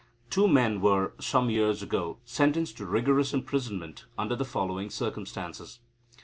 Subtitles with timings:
[0.31, 5.77] Two men were, some years ago, sentenced to rigorous imprisonment under the following circumstances.